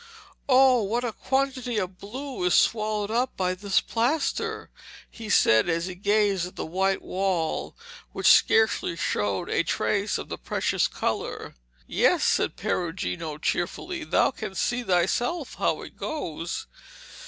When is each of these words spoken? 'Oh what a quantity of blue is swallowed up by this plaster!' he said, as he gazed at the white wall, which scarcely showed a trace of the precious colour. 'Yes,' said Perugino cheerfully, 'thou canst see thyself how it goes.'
'Oh 0.49 0.81
what 0.81 1.03
a 1.03 1.13
quantity 1.13 1.77
of 1.77 1.99
blue 1.99 2.43
is 2.43 2.55
swallowed 2.55 3.11
up 3.11 3.37
by 3.37 3.53
this 3.53 3.81
plaster!' 3.81 4.71
he 5.07 5.29
said, 5.29 5.69
as 5.69 5.85
he 5.85 5.93
gazed 5.93 6.47
at 6.47 6.55
the 6.55 6.65
white 6.65 7.03
wall, 7.03 7.77
which 8.11 8.25
scarcely 8.25 8.95
showed 8.95 9.47
a 9.47 9.61
trace 9.61 10.17
of 10.17 10.27
the 10.27 10.39
precious 10.39 10.87
colour. 10.87 11.53
'Yes,' 11.85 12.23
said 12.23 12.55
Perugino 12.57 13.37
cheerfully, 13.37 14.03
'thou 14.03 14.31
canst 14.31 14.63
see 14.63 14.81
thyself 14.83 15.53
how 15.59 15.83
it 15.83 15.95
goes.' 15.97 16.65